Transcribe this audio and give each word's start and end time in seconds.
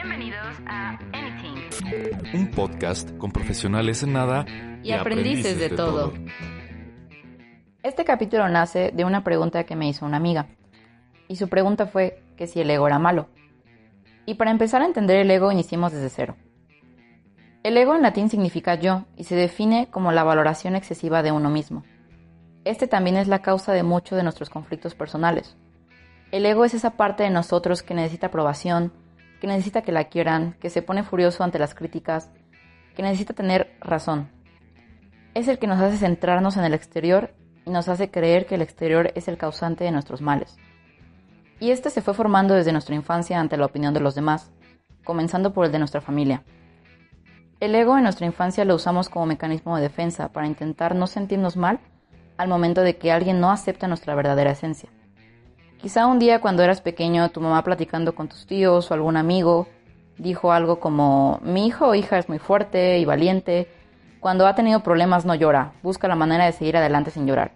Bienvenidos 0.00 0.56
a 0.68 0.96
Anything. 1.12 2.32
Un 2.32 2.52
podcast 2.52 3.18
con 3.18 3.32
profesionales 3.32 4.04
en 4.04 4.12
nada 4.12 4.46
y, 4.84 4.92
aprendices, 4.92 5.58
de, 5.58 5.70
todo. 5.70 6.12
Este 7.82 8.04
capítulo 8.04 8.48
nace 8.48 8.92
de 8.94 9.04
una 9.04 9.24
pregunta 9.24 9.64
que 9.64 9.74
me 9.74 9.88
hizo 9.88 10.06
una 10.06 10.18
amiga. 10.18 10.46
Y 11.26 11.34
su 11.34 11.48
pregunta 11.48 11.86
fue 11.86 12.22
que 12.36 12.46
si 12.46 12.60
el 12.60 12.70
ego 12.70 12.86
era 12.86 13.00
malo. 13.00 13.26
Y 14.24 14.34
para 14.34 14.52
empezar 14.52 14.82
a 14.82 14.86
entender 14.86 15.16
el 15.16 15.32
ego 15.32 15.50
iniciemos 15.50 15.90
desde 15.90 16.10
cero. 16.10 16.36
El 17.64 17.76
ego 17.76 17.96
en 17.96 18.02
latín 18.02 18.28
significa 18.30 18.76
yo 18.76 19.04
y 19.16 19.24
se 19.24 19.34
define 19.34 19.88
como 19.90 20.12
la 20.12 20.22
valoración 20.22 20.76
excesiva 20.76 21.24
de 21.24 21.32
uno 21.32 21.50
mismo. 21.50 21.82
Este 22.64 22.86
también 22.86 23.16
es 23.16 23.26
la 23.26 23.42
causa 23.42 23.72
de 23.72 23.82
muchos 23.82 24.16
de 24.16 24.22
nuestros 24.22 24.48
conflictos 24.48 24.94
personales. 24.94 25.56
El 26.30 26.46
ego 26.46 26.64
es 26.64 26.74
esa 26.74 26.90
parte 26.90 27.24
de 27.24 27.30
nosotros 27.30 27.82
que 27.82 27.94
necesita 27.94 28.28
aprobación, 28.28 28.92
que 29.40 29.46
necesita 29.46 29.82
que 29.82 29.92
la 29.92 30.04
quieran, 30.04 30.54
que 30.60 30.70
se 30.70 30.82
pone 30.82 31.02
furioso 31.02 31.44
ante 31.44 31.58
las 31.58 31.74
críticas, 31.74 32.30
que 32.96 33.02
necesita 33.02 33.34
tener 33.34 33.76
razón. 33.80 34.28
Es 35.34 35.48
el 35.48 35.58
que 35.58 35.66
nos 35.66 35.80
hace 35.80 35.96
centrarnos 35.98 36.56
en 36.56 36.64
el 36.64 36.74
exterior 36.74 37.34
y 37.64 37.70
nos 37.70 37.88
hace 37.88 38.10
creer 38.10 38.46
que 38.46 38.56
el 38.56 38.62
exterior 38.62 39.12
es 39.14 39.28
el 39.28 39.36
causante 39.36 39.84
de 39.84 39.92
nuestros 39.92 40.20
males. 40.20 40.56
Y 41.60 41.70
este 41.70 41.90
se 41.90 42.02
fue 42.02 42.14
formando 42.14 42.54
desde 42.54 42.72
nuestra 42.72 42.94
infancia 42.94 43.38
ante 43.38 43.56
la 43.56 43.66
opinión 43.66 43.94
de 43.94 44.00
los 44.00 44.14
demás, 44.14 44.50
comenzando 45.04 45.52
por 45.52 45.66
el 45.66 45.72
de 45.72 45.78
nuestra 45.78 46.00
familia. 46.00 46.42
El 47.60 47.74
ego 47.74 47.96
en 47.96 48.04
nuestra 48.04 48.26
infancia 48.26 48.64
lo 48.64 48.76
usamos 48.76 49.08
como 49.08 49.26
mecanismo 49.26 49.76
de 49.76 49.82
defensa 49.82 50.28
para 50.32 50.46
intentar 50.46 50.94
no 50.94 51.06
sentirnos 51.06 51.56
mal 51.56 51.80
al 52.36 52.48
momento 52.48 52.82
de 52.82 52.96
que 52.96 53.10
alguien 53.10 53.40
no 53.40 53.50
acepta 53.50 53.88
nuestra 53.88 54.14
verdadera 54.14 54.52
esencia. 54.52 54.90
Quizá 55.78 56.08
un 56.08 56.18
día 56.18 56.40
cuando 56.40 56.64
eras 56.64 56.80
pequeño, 56.80 57.28
tu 57.28 57.40
mamá 57.40 57.62
platicando 57.62 58.12
con 58.12 58.26
tus 58.26 58.46
tíos 58.46 58.90
o 58.90 58.94
algún 58.94 59.16
amigo 59.16 59.68
dijo 60.16 60.50
algo 60.50 60.80
como, 60.80 61.38
mi 61.44 61.68
hijo 61.68 61.86
o 61.86 61.94
hija 61.94 62.18
es 62.18 62.28
muy 62.28 62.40
fuerte 62.40 62.98
y 62.98 63.04
valiente, 63.04 63.68
cuando 64.18 64.48
ha 64.48 64.56
tenido 64.56 64.80
problemas 64.82 65.24
no 65.24 65.36
llora, 65.36 65.74
busca 65.84 66.08
la 66.08 66.16
manera 66.16 66.46
de 66.46 66.52
seguir 66.52 66.76
adelante 66.76 67.12
sin 67.12 67.28
llorar. 67.28 67.52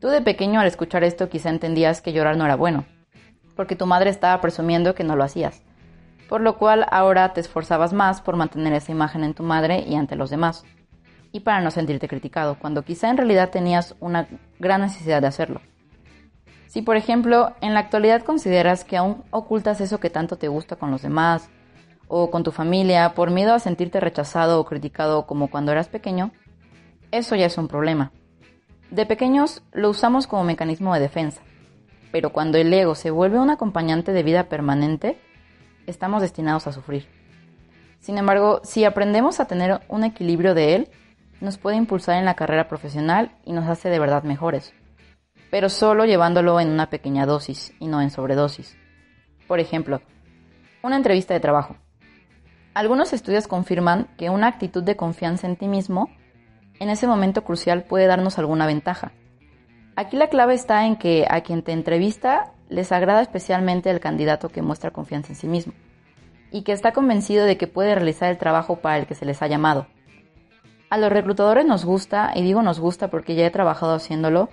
Tú 0.00 0.08
de 0.08 0.22
pequeño 0.22 0.60
al 0.60 0.66
escuchar 0.66 1.04
esto 1.04 1.28
quizá 1.28 1.50
entendías 1.50 2.00
que 2.00 2.14
llorar 2.14 2.38
no 2.38 2.46
era 2.46 2.56
bueno, 2.56 2.86
porque 3.54 3.76
tu 3.76 3.84
madre 3.84 4.08
estaba 4.08 4.40
presumiendo 4.40 4.94
que 4.94 5.04
no 5.04 5.14
lo 5.14 5.24
hacías, 5.24 5.62
por 6.30 6.40
lo 6.40 6.56
cual 6.56 6.86
ahora 6.90 7.34
te 7.34 7.42
esforzabas 7.42 7.92
más 7.92 8.22
por 8.22 8.36
mantener 8.36 8.72
esa 8.72 8.92
imagen 8.92 9.24
en 9.24 9.34
tu 9.34 9.42
madre 9.42 9.84
y 9.86 9.96
ante 9.96 10.16
los 10.16 10.30
demás, 10.30 10.64
y 11.32 11.40
para 11.40 11.60
no 11.60 11.70
sentirte 11.70 12.08
criticado, 12.08 12.58
cuando 12.58 12.82
quizá 12.82 13.10
en 13.10 13.18
realidad 13.18 13.50
tenías 13.50 13.94
una 14.00 14.26
gran 14.58 14.80
necesidad 14.80 15.20
de 15.20 15.28
hacerlo. 15.28 15.60
Si, 16.66 16.82
por 16.82 16.96
ejemplo, 16.96 17.54
en 17.60 17.74
la 17.74 17.80
actualidad 17.80 18.22
consideras 18.22 18.84
que 18.84 18.96
aún 18.96 19.22
ocultas 19.30 19.80
eso 19.80 20.00
que 20.00 20.10
tanto 20.10 20.36
te 20.36 20.48
gusta 20.48 20.76
con 20.76 20.90
los 20.90 21.02
demás 21.02 21.48
o 22.08 22.30
con 22.30 22.42
tu 22.42 22.50
familia 22.52 23.14
por 23.14 23.30
miedo 23.30 23.54
a 23.54 23.58
sentirte 23.58 24.00
rechazado 24.00 24.60
o 24.60 24.64
criticado 24.64 25.26
como 25.26 25.48
cuando 25.48 25.72
eras 25.72 25.88
pequeño, 25.88 26.32
eso 27.12 27.36
ya 27.36 27.46
es 27.46 27.56
un 27.58 27.68
problema. 27.68 28.12
De 28.90 29.06
pequeños 29.06 29.62
lo 29.72 29.90
usamos 29.90 30.26
como 30.26 30.44
mecanismo 30.44 30.94
de 30.94 31.00
defensa, 31.00 31.42
pero 32.12 32.30
cuando 32.30 32.58
el 32.58 32.72
ego 32.72 32.94
se 32.94 33.10
vuelve 33.10 33.38
un 33.38 33.50
acompañante 33.50 34.12
de 34.12 34.22
vida 34.22 34.48
permanente, 34.48 35.18
estamos 35.86 36.22
destinados 36.22 36.66
a 36.66 36.72
sufrir. 36.72 37.08
Sin 38.00 38.18
embargo, 38.18 38.60
si 38.62 38.84
aprendemos 38.84 39.40
a 39.40 39.46
tener 39.46 39.80
un 39.88 40.04
equilibrio 40.04 40.54
de 40.54 40.74
él, 40.74 40.88
nos 41.40 41.58
puede 41.58 41.76
impulsar 41.76 42.16
en 42.16 42.24
la 42.24 42.34
carrera 42.34 42.68
profesional 42.68 43.32
y 43.44 43.52
nos 43.52 43.68
hace 43.68 43.88
de 43.88 43.98
verdad 43.98 44.22
mejores 44.22 44.72
pero 45.50 45.68
solo 45.68 46.04
llevándolo 46.04 46.60
en 46.60 46.70
una 46.70 46.90
pequeña 46.90 47.26
dosis 47.26 47.74
y 47.78 47.88
no 47.88 48.00
en 48.00 48.10
sobredosis. 48.10 48.76
Por 49.46 49.60
ejemplo, 49.60 50.00
una 50.82 50.96
entrevista 50.96 51.34
de 51.34 51.40
trabajo. 51.40 51.76
Algunos 52.74 53.12
estudios 53.12 53.48
confirman 53.48 54.08
que 54.18 54.30
una 54.30 54.48
actitud 54.48 54.82
de 54.82 54.96
confianza 54.96 55.46
en 55.46 55.56
ti 55.56 55.68
mismo 55.68 56.10
en 56.78 56.90
ese 56.90 57.06
momento 57.06 57.42
crucial 57.42 57.84
puede 57.84 58.06
darnos 58.06 58.38
alguna 58.38 58.66
ventaja. 58.66 59.12
Aquí 59.96 60.16
la 60.16 60.28
clave 60.28 60.54
está 60.54 60.84
en 60.86 60.96
que 60.96 61.26
a 61.30 61.40
quien 61.40 61.62
te 61.62 61.72
entrevista 61.72 62.52
les 62.68 62.92
agrada 62.92 63.22
especialmente 63.22 63.90
el 63.90 64.00
candidato 64.00 64.50
que 64.50 64.60
muestra 64.60 64.90
confianza 64.90 65.28
en 65.30 65.36
sí 65.36 65.46
mismo 65.46 65.72
y 66.50 66.62
que 66.62 66.72
está 66.72 66.92
convencido 66.92 67.44
de 67.44 67.56
que 67.56 67.66
puede 67.66 67.94
realizar 67.94 68.30
el 68.30 68.38
trabajo 68.38 68.76
para 68.76 68.98
el 68.98 69.06
que 69.06 69.14
se 69.14 69.24
les 69.24 69.42
ha 69.42 69.46
llamado. 69.46 69.86
A 70.88 70.98
los 70.98 71.10
reclutadores 71.10 71.66
nos 71.66 71.84
gusta, 71.84 72.32
y 72.34 72.42
digo 72.42 72.62
nos 72.62 72.78
gusta 72.78 73.08
porque 73.08 73.34
ya 73.34 73.46
he 73.46 73.50
trabajado 73.50 73.94
haciéndolo, 73.94 74.48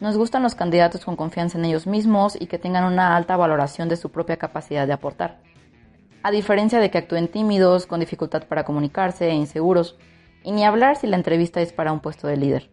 nos 0.00 0.16
gustan 0.16 0.42
los 0.42 0.54
candidatos 0.54 1.04
con 1.04 1.16
confianza 1.16 1.58
en 1.58 1.64
ellos 1.64 1.86
mismos 1.86 2.36
y 2.40 2.46
que 2.46 2.58
tengan 2.58 2.84
una 2.84 3.16
alta 3.16 3.36
valoración 3.36 3.88
de 3.88 3.96
su 3.96 4.10
propia 4.10 4.36
capacidad 4.36 4.86
de 4.86 4.92
aportar. 4.92 5.40
A 6.22 6.30
diferencia 6.30 6.78
de 6.78 6.90
que 6.90 6.98
actúen 6.98 7.28
tímidos, 7.28 7.86
con 7.86 8.00
dificultad 8.00 8.44
para 8.44 8.64
comunicarse 8.64 9.28
e 9.28 9.34
inseguros, 9.34 9.96
y 10.44 10.52
ni 10.52 10.64
hablar 10.64 10.96
si 10.96 11.06
la 11.06 11.16
entrevista 11.16 11.60
es 11.60 11.72
para 11.72 11.92
un 11.92 12.00
puesto 12.00 12.28
de 12.28 12.36
líder. 12.36 12.70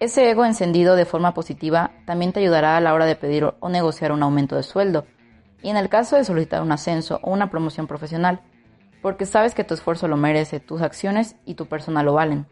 Ese 0.00 0.28
ego 0.30 0.44
encendido 0.44 0.96
de 0.96 1.04
forma 1.04 1.32
positiva 1.32 1.92
también 2.06 2.32
te 2.32 2.40
ayudará 2.40 2.76
a 2.76 2.80
la 2.80 2.92
hora 2.92 3.06
de 3.06 3.16
pedir 3.16 3.44
o 3.58 3.68
negociar 3.68 4.12
un 4.12 4.22
aumento 4.22 4.56
de 4.56 4.62
sueldo, 4.62 5.06
y 5.62 5.70
en 5.70 5.76
el 5.76 5.88
caso 5.88 6.16
de 6.16 6.24
solicitar 6.24 6.60
un 6.62 6.72
ascenso 6.72 7.20
o 7.22 7.30
una 7.30 7.50
promoción 7.50 7.86
profesional, 7.86 8.40
porque 9.00 9.26
sabes 9.26 9.54
que 9.54 9.64
tu 9.64 9.74
esfuerzo 9.74 10.08
lo 10.08 10.16
merece, 10.16 10.60
tus 10.60 10.82
acciones 10.82 11.36
y 11.44 11.54
tu 11.54 11.66
persona 11.66 12.02
lo 12.02 12.14
valen. 12.14 12.46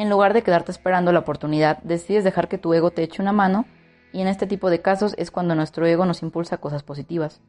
En 0.00 0.08
lugar 0.08 0.32
de 0.32 0.42
quedarte 0.42 0.72
esperando 0.72 1.12
la 1.12 1.18
oportunidad, 1.18 1.76
decides 1.82 2.24
dejar 2.24 2.48
que 2.48 2.56
tu 2.56 2.72
ego 2.72 2.90
te 2.90 3.02
eche 3.02 3.20
una 3.20 3.32
mano 3.32 3.66
y 4.14 4.22
en 4.22 4.28
este 4.28 4.46
tipo 4.46 4.70
de 4.70 4.80
casos 4.80 5.14
es 5.18 5.30
cuando 5.30 5.54
nuestro 5.54 5.84
ego 5.84 6.06
nos 6.06 6.22
impulsa 6.22 6.56
cosas 6.56 6.82
positivas. 6.82 7.42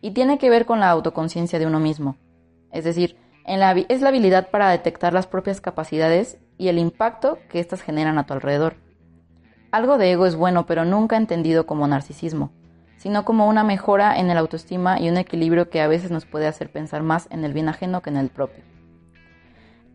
Y 0.00 0.12
tiene 0.12 0.38
que 0.38 0.48
ver 0.48 0.64
con 0.64 0.78
la 0.78 0.90
autoconciencia 0.90 1.58
de 1.58 1.66
uno 1.66 1.80
mismo. 1.80 2.16
Es 2.70 2.84
decir, 2.84 3.16
en 3.44 3.58
la, 3.58 3.72
es 3.72 4.00
la 4.00 4.10
habilidad 4.10 4.50
para 4.50 4.70
detectar 4.70 5.12
las 5.12 5.26
propias 5.26 5.60
capacidades 5.60 6.38
y 6.56 6.68
el 6.68 6.78
impacto 6.78 7.36
que 7.48 7.58
éstas 7.58 7.82
generan 7.82 8.16
a 8.16 8.26
tu 8.26 8.32
alrededor. 8.32 8.76
Algo 9.72 9.98
de 9.98 10.12
ego 10.12 10.26
es 10.26 10.36
bueno, 10.36 10.66
pero 10.66 10.84
nunca 10.84 11.16
entendido 11.16 11.66
como 11.66 11.88
narcisismo, 11.88 12.52
sino 12.96 13.24
como 13.24 13.48
una 13.48 13.64
mejora 13.64 14.20
en 14.20 14.30
el 14.30 14.38
autoestima 14.38 15.00
y 15.00 15.08
un 15.08 15.16
equilibrio 15.16 15.68
que 15.68 15.80
a 15.80 15.88
veces 15.88 16.12
nos 16.12 16.26
puede 16.26 16.46
hacer 16.46 16.70
pensar 16.70 17.02
más 17.02 17.26
en 17.32 17.44
el 17.44 17.52
bien 17.52 17.68
ajeno 17.68 18.02
que 18.02 18.10
en 18.10 18.18
el 18.18 18.28
propio. 18.28 18.77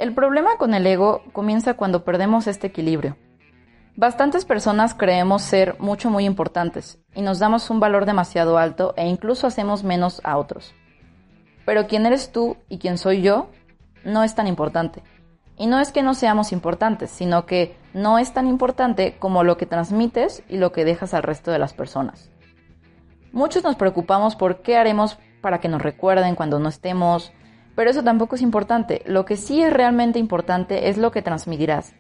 El 0.04 0.14
problema 0.14 0.58
con 0.58 0.74
el 0.74 0.86
ego 0.86 1.22
comienza 1.32 1.76
cuando 1.76 2.04
perdemos 2.04 2.48
este 2.48 2.68
equilibrio. 2.68 3.16
Bastantes 3.96 4.44
personas 4.44 4.94
creemos 4.94 5.44
ser 5.44 5.80
mucho 5.80 6.10
muy 6.10 6.26
importantes 6.26 7.00
y 7.16 7.22
nos 7.22 7.40
damos 7.40 7.70
un 7.70 7.80
valor 7.80 8.06
demasiado 8.06 8.58
alto 8.58 8.94
e 8.98 9.08
incluso 9.08 9.48
hacemos 9.48 9.86
menos 9.86 10.20
a 10.26 10.36
otros. 10.36 10.76
Pero 11.66 11.88
quién 11.88 12.06
eres 12.06 12.34
tú 12.34 12.58
y 12.68 12.80
quién 12.80 12.98
soy 12.98 13.22
yo 13.22 13.50
no 14.04 14.26
es 14.26 14.36
tan 14.36 14.48
importante. 14.48 15.04
Y 15.58 15.68
no 15.68 15.80
es 15.80 15.94
que 15.94 16.04
no 16.04 16.16
seamos 16.16 16.52
importantes, 16.52 17.10
sino 17.10 17.46
que 17.46 17.78
no 17.94 18.20
es 18.20 18.34
tan 18.34 18.48
importante 18.48 19.16
como 19.20 19.46
lo 19.46 19.56
que 19.56 19.68
transmites 19.68 20.44
y 20.50 20.58
lo 20.58 20.74
que 20.74 20.84
dejas 20.84 21.14
al 21.14 21.24
resto 21.24 21.50
de 21.50 21.60
las 21.60 21.74
personas. 21.74 22.30
Muchos 23.32 23.64
nos 23.64 23.78
preocupamos 23.78 24.36
por 24.36 24.64
qué 24.64 24.76
haremos 24.76 25.18
para 25.40 25.62
que 25.62 25.70
nos 25.70 25.82
recuerden 25.82 26.36
cuando 26.36 26.60
no 26.60 26.68
estemos, 26.68 27.32
pero 27.76 27.90
eso 27.90 28.04
tampoco 28.04 28.36
es 28.36 28.42
importante. 28.42 29.02
Lo 29.06 29.26
que 29.26 29.38
sí 29.38 29.62
es 29.62 29.74
realmente 29.74 30.20
importante 30.20 30.90
es 30.90 30.98
lo 30.98 31.12
que 31.12 31.22
transmitirás. 31.22 31.94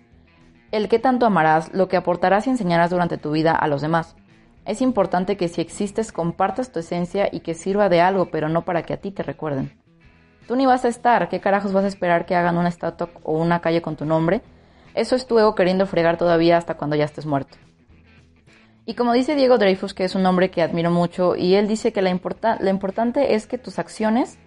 El 0.72 0.90
qué 0.90 1.00
tanto 1.00 1.26
amarás, 1.26 1.74
lo 1.74 1.88
que 1.88 1.98
aportarás 1.98 2.48
y 2.48 2.50
enseñarás 2.50 2.90
durante 2.90 3.18
tu 3.18 3.32
vida 3.32 3.54
a 3.54 3.68
los 3.68 3.82
demás. 3.82 4.16
Es 4.66 4.82
importante 4.82 5.38
que 5.38 5.50
si 5.50 5.62
existes 5.62 6.12
compartas 6.12 6.72
tu 6.72 6.80
esencia 6.80 7.28
y 7.32 7.42
que 7.42 7.54
sirva 7.54 7.90
de 7.90 8.02
algo, 8.02 8.28
pero 8.32 8.50
no 8.50 8.64
para 8.64 8.84
que 8.84 8.94
a 8.94 8.98
ti 8.98 9.12
te 9.12 9.24
recuerden. 9.24 9.78
Tú 10.48 10.56
ni 10.56 10.66
vas 10.66 10.86
a 10.86 10.90
estar, 10.90 11.30
¿qué 11.30 11.40
carajos 11.40 11.74
vas 11.74 11.86
a 11.86 11.88
esperar 11.88 12.26
que 12.26 12.36
hagan 12.36 12.58
una 12.58 12.70
estatua 12.70 13.10
o 13.24 13.38
una 13.40 13.62
calle 13.62 13.82
con 13.82 13.96
tu 13.96 14.06
nombre? 14.06 14.42
Eso 14.94 15.16
es 15.16 15.26
tu 15.26 15.40
ego 15.40 15.56
queriendo 15.56 15.86
fregar 15.86 16.18
todavía 16.18 16.58
hasta 16.58 16.76
cuando 16.76 16.96
ya 16.96 17.06
estés 17.06 17.26
muerto. 17.26 17.58
Y 18.86 18.96
como 18.96 19.14
dice 19.14 19.36
Diego 19.36 19.58
Dreyfus, 19.58 19.94
que 19.94 20.04
es 20.04 20.16
un 20.16 20.26
hombre 20.26 20.52
que 20.52 20.62
admiro 20.62 20.92
mucho, 20.92 21.36
y 21.36 21.56
él 21.56 21.68
dice 21.68 21.94
que 21.94 22.02
la, 22.02 22.12
lo 22.60 22.70
importante 22.70 23.36
es 23.36 23.48
que 23.48 23.58
tus 23.58 23.80
acciones 23.80 24.38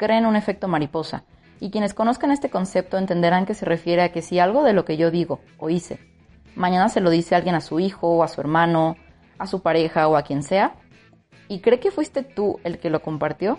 creen 0.00 0.24
un 0.24 0.34
efecto 0.34 0.66
mariposa, 0.66 1.24
y 1.60 1.70
quienes 1.70 1.92
conozcan 1.92 2.30
este 2.30 2.48
concepto 2.48 2.96
entenderán 2.96 3.44
que 3.44 3.52
se 3.52 3.66
refiere 3.66 4.00
a 4.00 4.12
que 4.12 4.22
si 4.22 4.38
algo 4.38 4.64
de 4.64 4.72
lo 4.72 4.86
que 4.86 4.96
yo 4.96 5.10
digo 5.10 5.40
o 5.58 5.68
hice, 5.68 6.00
mañana 6.54 6.88
se 6.88 7.02
lo 7.02 7.10
dice 7.10 7.34
alguien 7.34 7.54
a 7.54 7.60
su 7.60 7.80
hijo 7.80 8.08
o 8.08 8.22
a 8.22 8.28
su 8.28 8.40
hermano, 8.40 8.96
a 9.36 9.46
su 9.46 9.60
pareja 9.60 10.08
o 10.08 10.16
a 10.16 10.22
quien 10.22 10.42
sea, 10.42 10.72
y 11.48 11.60
cree 11.60 11.80
que 11.80 11.90
fuiste 11.90 12.22
tú 12.22 12.60
el 12.64 12.78
que 12.78 12.88
lo 12.88 13.02
compartió, 13.02 13.58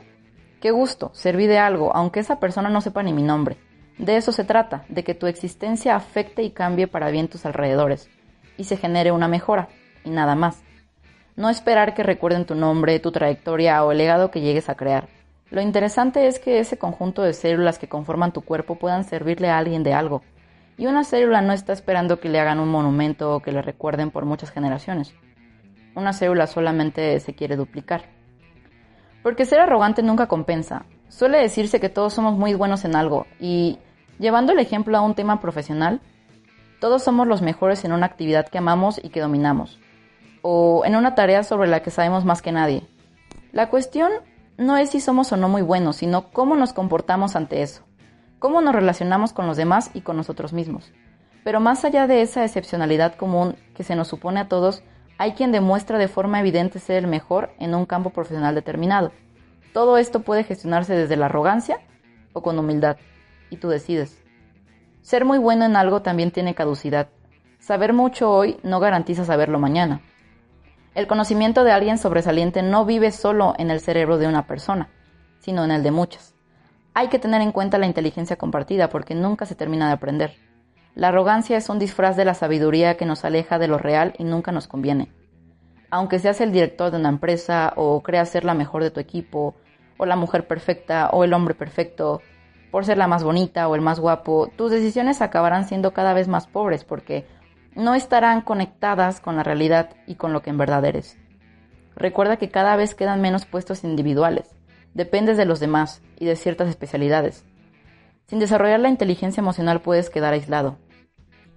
qué 0.61 0.71
gusto, 0.71 1.11
serví 1.13 1.45
de 1.45 1.59
algo, 1.59 1.95
aunque 1.95 2.21
esa 2.21 2.39
persona 2.39 2.69
no 2.69 2.81
sepa 2.81 3.03
ni 3.03 3.13
mi 3.13 3.21
nombre. 3.21 3.57
De 3.99 4.17
eso 4.17 4.31
se 4.31 4.43
trata, 4.43 4.83
de 4.89 5.03
que 5.03 5.13
tu 5.13 5.27
existencia 5.27 5.95
afecte 5.95 6.41
y 6.41 6.49
cambie 6.49 6.88
para 6.88 7.11
bien 7.11 7.27
tus 7.27 7.45
alrededores, 7.45 8.09
y 8.57 8.63
se 8.63 8.77
genere 8.77 9.11
una 9.11 9.27
mejora, 9.27 9.69
y 10.03 10.09
nada 10.09 10.33
más. 10.33 10.63
No 11.35 11.51
esperar 11.51 11.93
que 11.93 12.01
recuerden 12.01 12.45
tu 12.45 12.55
nombre, 12.55 12.99
tu 12.99 13.11
trayectoria 13.11 13.83
o 13.83 13.91
el 13.91 13.99
legado 13.99 14.31
que 14.31 14.41
llegues 14.41 14.69
a 14.69 14.75
crear. 14.75 15.20
Lo 15.51 15.59
interesante 15.59 16.27
es 16.27 16.39
que 16.39 16.59
ese 16.59 16.77
conjunto 16.77 17.21
de 17.21 17.33
células 17.33 17.77
que 17.77 17.89
conforman 17.89 18.31
tu 18.31 18.42
cuerpo 18.42 18.75
puedan 18.75 19.03
servirle 19.03 19.50
a 19.50 19.57
alguien 19.57 19.83
de 19.83 19.94
algo. 19.94 20.24
Y 20.77 20.88
una 20.88 21.03
célula 21.03 21.42
no 21.42 21.51
está 21.51 21.74
esperando 21.74 22.21
que 22.21 22.30
le 22.30 22.39
hagan 22.39 22.59
un 22.59 22.69
monumento 22.69 23.36
o 23.36 23.42
que 23.42 23.51
le 23.51 23.62
recuerden 23.62 24.12
por 24.12 24.24
muchas 24.24 24.50
generaciones. 24.50 25.13
Una 25.94 26.13
célula 26.13 26.48
solamente 26.48 27.19
se 27.19 27.36
quiere 27.36 27.57
duplicar. 27.57 28.06
Porque 29.24 29.45
ser 29.45 29.59
arrogante 29.59 30.01
nunca 30.01 30.27
compensa. 30.27 30.86
Suele 31.09 31.39
decirse 31.39 31.81
que 31.81 31.89
todos 31.89 32.13
somos 32.13 32.38
muy 32.38 32.53
buenos 32.53 32.86
en 32.86 32.95
algo 32.95 33.27
y, 33.38 33.77
llevando 34.19 34.53
el 34.53 34.59
ejemplo 34.59 34.98
a 34.98 35.01
un 35.01 35.15
tema 35.15 35.42
profesional, 35.42 36.00
todos 36.80 37.03
somos 37.03 37.27
los 37.27 37.42
mejores 37.42 37.83
en 37.83 37.92
una 37.92 38.06
actividad 38.06 38.48
que 38.48 38.57
amamos 38.57 39.01
y 39.03 39.09
que 39.09 39.19
dominamos, 39.19 39.80
o 40.42 40.83
en 40.86 40.95
una 40.95 41.13
tarea 41.13 41.44
sobre 41.44 41.69
la 41.69 41.81
que 41.83 41.92
sabemos 41.92 42.24
más 42.24 42.42
que 42.42 42.53
nadie. 42.53 42.83
La 43.51 43.69
cuestión 43.69 44.12
no 44.61 44.77
es 44.77 44.91
si 44.91 44.99
somos 44.99 45.31
o 45.31 45.37
no 45.37 45.49
muy 45.49 45.63
buenos, 45.63 45.97
sino 45.97 46.29
cómo 46.29 46.55
nos 46.55 46.71
comportamos 46.71 47.35
ante 47.35 47.63
eso, 47.63 47.83
cómo 48.37 48.61
nos 48.61 48.75
relacionamos 48.75 49.33
con 49.33 49.47
los 49.47 49.57
demás 49.57 49.89
y 49.95 50.01
con 50.01 50.15
nosotros 50.17 50.53
mismos. 50.53 50.91
Pero 51.43 51.59
más 51.59 51.83
allá 51.83 52.05
de 52.05 52.21
esa 52.21 52.45
excepcionalidad 52.45 53.15
común 53.15 53.55
que 53.75 53.83
se 53.83 53.95
nos 53.95 54.07
supone 54.07 54.39
a 54.39 54.47
todos, 54.47 54.83
hay 55.17 55.33
quien 55.33 55.51
demuestra 55.51 55.97
de 55.97 56.07
forma 56.07 56.39
evidente 56.39 56.77
ser 56.77 56.97
el 56.97 57.07
mejor 57.07 57.51
en 57.59 57.73
un 57.73 57.87
campo 57.87 58.11
profesional 58.11 58.53
determinado. 58.53 59.11
Todo 59.73 59.97
esto 59.97 60.21
puede 60.21 60.43
gestionarse 60.43 60.93
desde 60.93 61.17
la 61.17 61.25
arrogancia 61.25 61.79
o 62.33 62.43
con 62.43 62.59
humildad, 62.59 62.97
y 63.49 63.57
tú 63.57 63.69
decides. 63.69 64.23
Ser 65.01 65.25
muy 65.25 65.39
bueno 65.39 65.65
en 65.65 65.75
algo 65.75 66.03
también 66.03 66.29
tiene 66.29 66.53
caducidad. 66.53 67.09
Saber 67.57 67.93
mucho 67.93 68.31
hoy 68.31 68.57
no 68.61 68.79
garantiza 68.79 69.25
saberlo 69.25 69.57
mañana. 69.59 70.01
El 70.93 71.07
conocimiento 71.07 71.63
de 71.63 71.71
alguien 71.71 71.97
sobresaliente 71.97 72.61
no 72.63 72.85
vive 72.85 73.11
solo 73.11 73.53
en 73.57 73.71
el 73.71 73.79
cerebro 73.79 74.17
de 74.17 74.27
una 74.27 74.45
persona, 74.45 74.89
sino 75.39 75.63
en 75.63 75.71
el 75.71 75.83
de 75.83 75.91
muchas. 75.91 76.35
Hay 76.93 77.07
que 77.07 77.17
tener 77.17 77.41
en 77.41 77.53
cuenta 77.53 77.77
la 77.77 77.85
inteligencia 77.85 78.35
compartida 78.35 78.89
porque 78.89 79.15
nunca 79.15 79.45
se 79.45 79.55
termina 79.55 79.88
de 79.88 79.93
aprender. 79.93 80.35
La 80.93 81.07
arrogancia 81.07 81.55
es 81.55 81.69
un 81.69 81.79
disfraz 81.79 82.17
de 82.17 82.25
la 82.25 82.33
sabiduría 82.33 82.97
que 82.97 83.05
nos 83.05 83.23
aleja 83.23 83.57
de 83.57 83.69
lo 83.69 83.77
real 83.77 84.13
y 84.17 84.25
nunca 84.25 84.51
nos 84.51 84.67
conviene. 84.67 85.09
Aunque 85.89 86.19
seas 86.19 86.41
el 86.41 86.51
director 86.51 86.91
de 86.91 86.97
una 86.97 87.07
empresa 87.07 87.71
o 87.77 88.03
creas 88.03 88.27
ser 88.27 88.43
la 88.43 88.53
mejor 88.53 88.83
de 88.83 88.91
tu 88.91 88.99
equipo, 88.99 89.55
o 89.97 90.05
la 90.05 90.17
mujer 90.17 90.47
perfecta 90.47 91.09
o 91.13 91.23
el 91.23 91.33
hombre 91.33 91.55
perfecto, 91.55 92.21
por 92.69 92.83
ser 92.83 92.97
la 92.97 93.07
más 93.07 93.23
bonita 93.23 93.69
o 93.69 93.75
el 93.75 93.81
más 93.81 93.99
guapo, 93.99 94.51
tus 94.57 94.71
decisiones 94.71 95.21
acabarán 95.21 95.65
siendo 95.65 95.93
cada 95.93 96.13
vez 96.13 96.27
más 96.27 96.47
pobres 96.47 96.83
porque 96.83 97.25
no 97.75 97.95
estarán 97.95 98.41
conectadas 98.41 99.19
con 99.19 99.35
la 99.35 99.44
realidad 99.44 99.91
y 100.07 100.15
con 100.15 100.33
lo 100.33 100.41
que 100.41 100.50
en 100.50 100.57
verdad 100.57 100.83
eres. 100.85 101.18
Recuerda 101.95 102.38
que 102.38 102.50
cada 102.50 102.75
vez 102.75 102.95
quedan 102.95 103.21
menos 103.21 103.45
puestos 103.45 103.83
individuales, 103.83 104.56
dependes 104.94 105.38
de 105.38 105.45
los 105.45 105.59
demás 105.59 106.01
y 106.19 106.25
de 106.25 106.35
ciertas 106.35 106.69
especialidades. 106.69 107.45
Sin 108.27 108.39
desarrollar 108.39 108.79
la 108.79 108.89
inteligencia 108.89 109.41
emocional 109.41 109.81
puedes 109.81 110.09
quedar 110.09 110.33
aislado. 110.33 110.77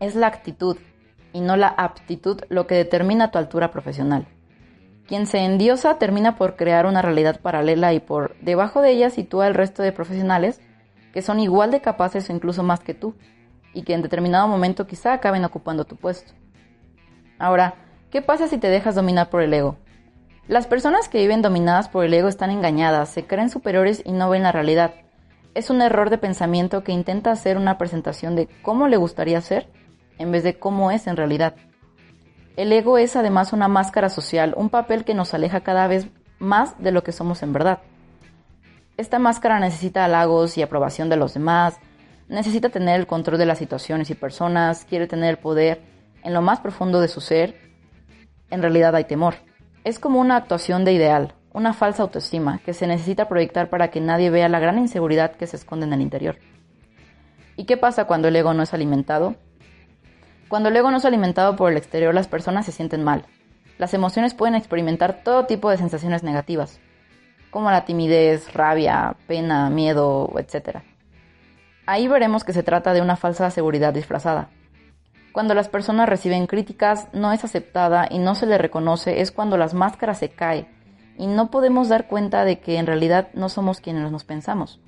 Es 0.01 0.15
la 0.15 0.27
actitud 0.27 0.77
y 1.33 1.41
no 1.41 1.57
la 1.57 1.69
aptitud 1.69 2.41
lo 2.49 2.67
que 2.67 2.75
determina 2.75 3.31
tu 3.31 3.39
altura 3.39 3.71
profesional. 3.71 4.27
Quien 5.07 5.27
se 5.27 5.39
endiosa 5.39 5.99
termina 5.99 6.37
por 6.37 6.57
crear 6.57 6.87
una 6.87 7.03
realidad 7.03 7.41
paralela 7.41 7.93
y 7.93 8.01
por 8.01 8.37
debajo 8.41 8.81
de 8.81 8.91
ella 8.91 9.11
sitúa 9.11 9.47
el 9.47 9.55
resto 9.55 9.83
de 9.83 9.93
profesionales 9.93 10.61
que 11.13 11.23
son 11.23 11.39
igual 11.39 11.71
de 11.71 11.81
capaces 11.81 12.29
o 12.29 12.33
incluso 12.33 12.65
más 12.65 12.81
que 12.81 12.93
tú, 12.93 13.15
y 13.75 13.83
que 13.83 13.93
en 13.93 14.03
determinado 14.03 14.49
momento 14.49 14.87
quizá 14.87 15.13
acaben 15.13 15.45
ocupando 15.45 15.85
tu 15.85 15.97
puesto. 15.97 16.33
Ahora, 17.39 17.75
¿qué 18.11 18.23
pasa 18.23 18.49
si 18.49 18.59
te 18.59 18.69
dejas 18.69 18.95
dominar 18.95 19.29
por 19.29 19.43
el 19.43 19.53
ego? 19.53 19.77
Las 20.47 20.67
personas 20.67 21.09
que 21.09 21.19
viven 21.19 21.43
dominadas 21.43 21.89
por 21.89 22.05
el 22.05 22.15
ego 22.15 22.29
están 22.29 22.51
engañadas, 22.51 23.09
se 23.09 23.27
creen 23.27 23.51
superiores 23.51 24.03
y 24.05 24.13
no 24.13 24.31
ven 24.31 24.43
la 24.43 24.53
realidad. 24.53 24.95
Es 25.55 25.71
un 25.71 25.83
error 25.83 26.11
de 26.11 26.19
pensamiento 26.19 26.85
que 26.85 26.93
intenta 26.93 27.31
hacer 27.31 27.57
una 27.57 27.79
presentación 27.79 28.37
de 28.37 28.49
cómo 28.63 28.89
le 28.89 28.97
gustaría 28.97 29.41
ser 29.41 29.69
en 30.19 30.33
vez 30.33 30.45
de 30.45 30.59
cómo 30.59 30.91
es 30.91 31.07
en 31.07 31.17
realidad. 31.17 31.55
El 32.57 32.73
ego 32.73 32.99
es 32.99 33.17
además 33.17 33.53
una 33.53 33.69
máscara 33.69 34.09
social, 34.09 34.55
un 34.57 34.69
papel 34.69 35.05
que 35.05 35.15
nos 35.15 35.35
aleja 35.35 35.63
cada 35.63 35.87
vez 35.89 36.09
más 36.39 36.81
de 36.81 36.93
lo 36.93 37.03
que 37.03 37.13
somos 37.13 37.43
en 37.43 37.53
verdad. 37.53 37.81
Esta 38.97 39.19
máscara 39.19 39.59
necesita 39.59 40.05
halagos 40.05 40.57
y 40.57 40.63
aprobación 40.63 41.09
de 41.09 41.17
los 41.17 41.35
demás, 41.35 41.81
necesita 42.29 42.69
tener 42.69 42.99
el 42.99 43.07
control 43.07 43.39
de 43.39 43.47
las 43.47 43.59
situaciones 43.59 44.11
y 44.11 44.15
personas, 44.15 44.85
quiere 44.85 45.07
tener 45.07 45.31
el 45.31 45.39
poder 45.39 45.83
en 46.23 46.33
lo 46.33 46.43
más 46.43 46.61
profundo 46.61 47.01
de 47.01 47.09
su 47.09 47.21
ser. 47.21 47.55
En 48.51 48.63
realidad 48.63 48.95
hay 48.95 49.05
temor. 49.05 49.35
Es 49.85 49.99
como 49.99 50.21
una 50.21 50.37
actuación 50.37 50.85
de 50.85 50.93
ideal, 50.93 51.35
una 51.53 51.73
falsa 51.73 52.03
autoestima 52.03 52.61
que 52.65 52.75
se 52.75 52.87
necesita 52.87 53.29
proyectar 53.29 53.71
para 53.71 53.91
que 53.91 54.01
nadie 54.01 54.31
vea 54.31 54.49
la 54.49 54.61
gran 54.61 54.79
inseguridad 54.79 55.37
que 55.37 55.47
se 55.47 55.57
esconde 55.57 55.87
en 55.87 55.93
el 55.93 56.01
interior. 56.01 56.37
¿Y 57.57 57.65
qué 57.65 57.77
pasa 57.77 58.07
cuando 58.07 58.29
el 58.29 58.37
ego 58.37 58.55
no 58.55 58.63
es 58.63 58.75
alimentado? 58.75 59.37
Cuando 60.49 60.69
el 60.69 60.77
ego 60.77 60.91
no 60.91 60.97
es 60.97 61.05
alimentado 61.05 61.57
por 61.57 61.71
el 61.71 61.77
exterior, 61.77 62.15
las 62.15 62.29
personas 62.29 62.67
se 62.67 62.73
sienten 62.73 63.05
mal. 63.05 63.27
Las 63.79 63.95
emociones 63.95 64.35
pueden 64.35 64.55
experimentar 64.55 65.23
todo 65.23 65.47
tipo 65.47 65.71
de 65.71 65.77
sensaciones 65.77 66.23
negativas, 66.23 66.81
como 67.51 67.71
la 67.71 67.85
timidez, 67.85 68.53
rabia, 68.53 69.17
pena, 69.27 69.69
miedo, 69.71 70.33
etc. 70.39 70.79
Ahí 71.87 72.09
veremos 72.09 72.45
que 72.45 72.53
se 72.53 72.63
trata 72.63 72.95
de 72.95 73.03
una 73.03 73.17
falsa 73.17 73.51
seguridad 73.51 73.93
disfrazada. 73.93 74.49
Cuando 75.33 75.55
las 75.55 75.69
personas 75.69 76.09
reciben 76.09 76.47
críticas, 76.47 77.09
no 77.13 77.33
es 77.33 77.45
aceptada 77.45 78.07
y 78.11 78.19
no 78.19 78.35
se 78.35 78.47
le 78.47 78.57
reconoce, 78.57 79.21
es 79.21 79.33
cuando 79.33 79.57
las 79.57 79.75
máscaras 79.75 80.19
se 80.19 80.31
caen 80.31 80.69
y 81.19 81.27
no 81.27 81.51
podemos 81.51 81.89
dar 81.89 82.07
cuenta 82.07 82.45
de 82.45 82.61
que 82.61 82.79
en 82.79 82.87
realidad 82.87 83.29
no 83.35 83.49
somos 83.49 83.81
quienes 83.81 84.11
nos 84.11 84.25
pensamos. 84.25 84.81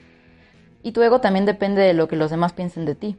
Y 0.82 0.92
tu 0.92 1.02
ego 1.02 1.20
también 1.20 1.46
depende 1.46 1.82
de 1.82 1.94
lo 1.94 2.08
que 2.08 2.16
los 2.16 2.30
demás 2.30 2.52
piensen 2.52 2.84
de 2.84 2.94
ti. 2.94 3.16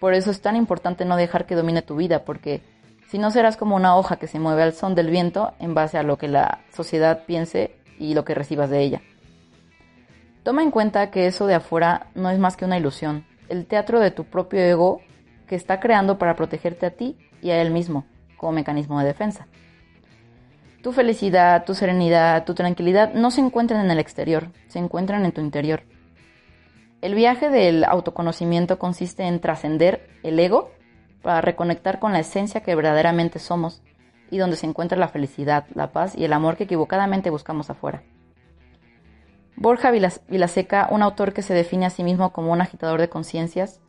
Por 0.00 0.12
eso 0.12 0.30
es 0.30 0.40
tan 0.40 0.56
importante 0.56 1.04
no 1.04 1.16
dejar 1.16 1.46
que 1.46 1.54
domine 1.54 1.82
tu 1.82 1.96
vida, 1.96 2.24
porque 2.24 2.62
si 3.08 3.18
no 3.18 3.30
serás 3.30 3.56
como 3.56 3.76
una 3.76 3.96
hoja 3.96 4.16
que 4.16 4.26
se 4.26 4.40
mueve 4.40 4.62
al 4.62 4.72
son 4.72 4.94
del 4.94 5.10
viento 5.10 5.54
en 5.58 5.74
base 5.74 5.98
a 5.98 6.02
lo 6.02 6.18
que 6.18 6.28
la 6.28 6.60
sociedad 6.74 7.24
piense 7.26 7.76
y 7.98 8.14
lo 8.14 8.24
que 8.24 8.34
recibas 8.34 8.70
de 8.70 8.82
ella. 8.82 9.02
Toma 10.46 10.62
en 10.62 10.70
cuenta 10.70 11.10
que 11.10 11.26
eso 11.26 11.48
de 11.48 11.56
afuera 11.56 12.06
no 12.14 12.30
es 12.30 12.38
más 12.38 12.56
que 12.56 12.64
una 12.64 12.78
ilusión, 12.78 13.26
el 13.48 13.66
teatro 13.66 13.98
de 13.98 14.12
tu 14.12 14.22
propio 14.22 14.60
ego 14.60 15.00
que 15.48 15.56
está 15.56 15.80
creando 15.80 16.18
para 16.18 16.36
protegerte 16.36 16.86
a 16.86 16.90
ti 16.90 17.16
y 17.42 17.50
a 17.50 17.60
él 17.60 17.72
mismo 17.72 18.06
como 18.36 18.52
mecanismo 18.52 19.00
de 19.00 19.06
defensa. 19.06 19.48
Tu 20.84 20.92
felicidad, 20.92 21.64
tu 21.64 21.74
serenidad, 21.74 22.44
tu 22.44 22.54
tranquilidad 22.54 23.12
no 23.12 23.32
se 23.32 23.40
encuentran 23.40 23.84
en 23.84 23.90
el 23.90 23.98
exterior, 23.98 24.52
se 24.68 24.78
encuentran 24.78 25.24
en 25.24 25.32
tu 25.32 25.40
interior. 25.40 25.82
El 27.00 27.16
viaje 27.16 27.50
del 27.50 27.82
autoconocimiento 27.82 28.78
consiste 28.78 29.24
en 29.24 29.40
trascender 29.40 30.08
el 30.22 30.38
ego 30.38 30.70
para 31.22 31.40
reconectar 31.40 31.98
con 31.98 32.12
la 32.12 32.20
esencia 32.20 32.60
que 32.60 32.76
verdaderamente 32.76 33.40
somos 33.40 33.82
y 34.30 34.38
donde 34.38 34.54
se 34.54 34.66
encuentra 34.66 34.96
la 34.96 35.08
felicidad, 35.08 35.64
la 35.74 35.90
paz 35.90 36.14
y 36.16 36.24
el 36.24 36.32
amor 36.32 36.56
que 36.56 36.62
equivocadamente 36.62 37.30
buscamos 37.30 37.68
afuera. 37.68 38.04
Borja 39.56 39.90
Vilaseca, 39.90 40.88
un 40.90 41.02
autor 41.02 41.32
que 41.32 41.42
se 41.42 41.54
define 41.54 41.86
a 41.86 41.90
sí 41.90 42.04
mismo 42.04 42.32
como 42.32 42.52
un 42.52 42.60
agitador 42.60 43.00
de 43.00 43.08
conciencias, 43.08 43.80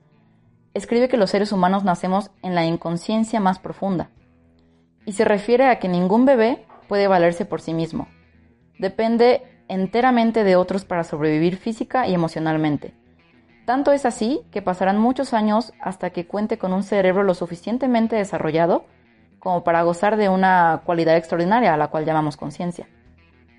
escribe 0.73 1.09
que 1.09 1.17
los 1.17 1.29
seres 1.29 1.51
humanos 1.51 1.83
nacemos 1.83 2.31
en 2.41 2.55
la 2.55 2.65
inconsciencia 2.65 3.39
más 3.41 3.59
profunda 3.59 4.09
y 5.05 5.13
se 5.13 5.25
refiere 5.25 5.67
a 5.67 5.79
que 5.79 5.89
ningún 5.89 6.25
bebé 6.25 6.65
puede 6.87 7.07
valerse 7.07 7.43
por 7.43 7.59
sí 7.59 7.73
mismo. 7.73 8.07
Depende 8.79 9.43
enteramente 9.67 10.45
de 10.45 10.55
otros 10.55 10.85
para 10.85 11.03
sobrevivir 11.03 11.57
física 11.57 12.07
y 12.07 12.13
emocionalmente. 12.13 12.93
Tanto 13.65 13.91
es 13.91 14.05
así 14.05 14.43
que 14.51 14.61
pasarán 14.61 14.97
muchos 14.97 15.33
años 15.33 15.73
hasta 15.81 16.11
que 16.11 16.27
cuente 16.27 16.57
con 16.57 16.71
un 16.71 16.83
cerebro 16.83 17.23
lo 17.23 17.33
suficientemente 17.33 18.15
desarrollado 18.15 18.85
como 19.39 19.65
para 19.65 19.83
gozar 19.83 20.15
de 20.15 20.29
una 20.29 20.81
cualidad 20.85 21.17
extraordinaria 21.17 21.73
a 21.73 21.77
la 21.77 21.89
cual 21.89 22.05
llamamos 22.05 22.37
conciencia. 22.37 22.87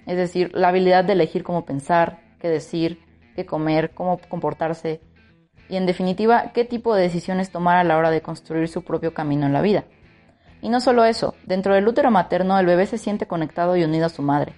Es 0.09 0.17
decir, 0.17 0.51
la 0.55 0.69
habilidad 0.69 1.05
de 1.05 1.13
elegir 1.13 1.45
cómo 1.45 1.67
pensar, 1.67 2.21
qué 2.41 2.49
decir, 2.49 2.99
qué 3.37 3.45
comer, 3.45 3.91
cómo 3.91 4.19
comportarse 4.31 5.03
y 5.69 5.77
en 5.77 5.85
definitiva 5.85 6.53
qué 6.55 6.65
tipo 6.65 6.95
de 6.95 7.03
decisiones 7.03 7.51
tomar 7.51 7.77
a 7.77 7.85
la 7.85 7.99
hora 7.99 8.11
de 8.11 8.23
construir 8.23 8.69
su 8.69 8.83
propio 8.83 9.13
camino 9.13 9.45
en 9.45 9.53
la 9.53 9.61
vida. 9.61 9.85
Y 10.63 10.71
no 10.71 10.81
solo 10.81 11.05
eso, 11.05 11.35
dentro 11.45 11.75
del 11.75 11.87
útero 11.87 12.11
materno 12.11 12.59
el 12.59 12.65
bebé 12.65 12.87
se 12.87 12.97
siente 12.97 13.27
conectado 13.27 13.77
y 13.77 13.85
unido 13.85 14.07
a 14.07 14.09
su 14.09 14.23
madre, 14.23 14.55